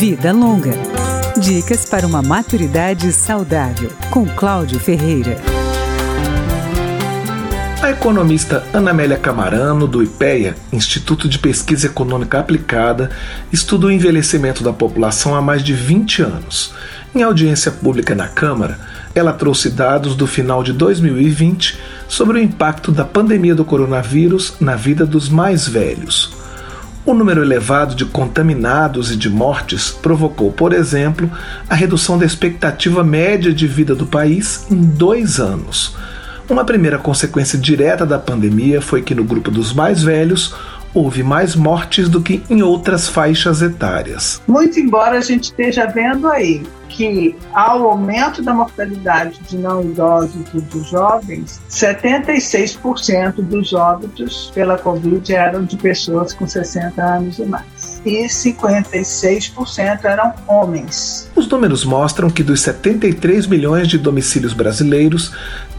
[0.00, 0.72] Vida Longa.
[1.36, 5.36] Dicas para uma maturidade saudável, com Cláudio Ferreira.
[7.82, 13.10] A economista Anamélia Camarano, do IPEA, Instituto de Pesquisa Econômica Aplicada,
[13.52, 16.72] estuda o envelhecimento da população há mais de 20 anos.
[17.14, 18.80] Em audiência pública na Câmara,
[19.14, 21.78] ela trouxe dados do final de 2020
[22.08, 26.39] sobre o impacto da pandemia do coronavírus na vida dos mais velhos.
[27.04, 31.30] O número elevado de contaminados e de mortes provocou, por exemplo,
[31.68, 35.96] a redução da expectativa média de vida do país em dois anos.
[36.48, 40.54] Uma primeira consequência direta da pandemia foi que no grupo dos mais velhos
[40.94, 44.40] houve mais mortes do que em outras faixas etárias.
[44.46, 50.44] Muito embora a gente esteja vendo aí que ao aumento da mortalidade de não idosos
[50.52, 57.44] e dos jovens, 76% dos óbitos pela Covid eram de pessoas com 60 anos e
[57.44, 58.02] mais.
[58.04, 61.30] E 56% eram homens.
[61.34, 65.32] Os números mostram que dos 73 milhões de domicílios brasileiros,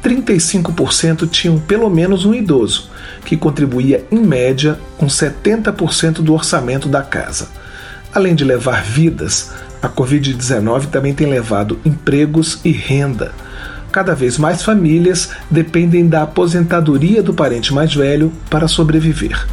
[0.03, 2.89] 35% tinham pelo menos um idoso,
[3.25, 7.49] que contribuía em média com 70% do orçamento da casa.
[8.13, 13.31] Além de levar vidas, a Covid-19 também tem levado empregos e renda.
[13.91, 19.45] Cada vez mais famílias dependem da aposentadoria do parente mais velho para sobreviver.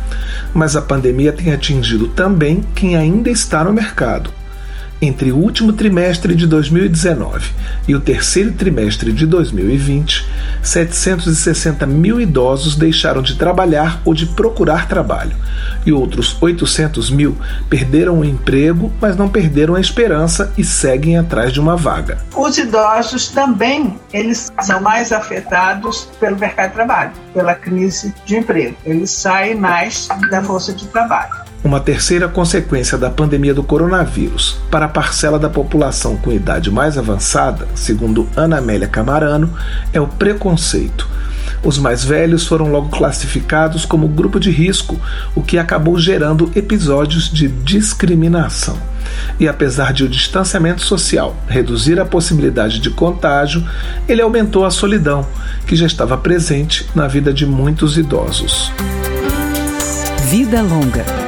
[0.54, 4.37] Mas a pandemia tem atingido também quem ainda está no mercado.
[5.00, 7.52] Entre o último trimestre de 2019
[7.86, 10.26] e o terceiro trimestre de 2020,
[10.60, 15.36] 760 mil idosos deixaram de trabalhar ou de procurar trabalho,
[15.86, 17.36] e outros 800 mil
[17.70, 22.18] perderam o emprego, mas não perderam a esperança e seguem atrás de uma vaga.
[22.36, 28.76] Os idosos também eles são mais afetados pelo mercado de trabalho, pela crise de emprego.
[28.84, 31.47] Eles saem mais da força de trabalho.
[31.62, 36.96] Uma terceira consequência da pandemia do coronavírus para a parcela da população com idade mais
[36.96, 39.52] avançada, segundo Ana Amélia Camarano,
[39.92, 41.08] é o preconceito.
[41.64, 45.00] Os mais velhos foram logo classificados como grupo de risco,
[45.34, 48.78] o que acabou gerando episódios de discriminação.
[49.40, 53.66] E apesar de o distanciamento social reduzir a possibilidade de contágio,
[54.08, 55.26] ele aumentou a solidão,
[55.66, 58.70] que já estava presente na vida de muitos idosos.
[60.30, 61.27] Vida Longa